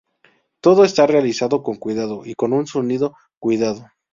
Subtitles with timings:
[0.61, 3.85] Todo está realizado con cuidado y con un sonido cuidado.